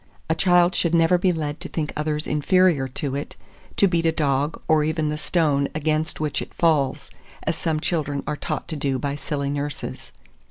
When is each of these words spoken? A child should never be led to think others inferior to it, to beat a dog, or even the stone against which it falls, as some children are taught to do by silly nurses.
A 0.31 0.33
child 0.33 0.73
should 0.73 0.95
never 0.95 1.19
be 1.19 1.31
led 1.31 1.59
to 1.59 1.69
think 1.69 1.93
others 1.95 2.25
inferior 2.25 2.87
to 2.87 3.15
it, 3.15 3.35
to 3.77 3.87
beat 3.87 4.07
a 4.07 4.11
dog, 4.11 4.59
or 4.67 4.83
even 4.83 5.09
the 5.09 5.15
stone 5.19 5.67
against 5.75 6.19
which 6.19 6.41
it 6.41 6.55
falls, 6.55 7.11
as 7.43 7.55
some 7.55 7.79
children 7.79 8.23
are 8.25 8.35
taught 8.35 8.67
to 8.69 8.75
do 8.75 8.97
by 8.97 9.13
silly 9.15 9.51
nurses. 9.51 10.11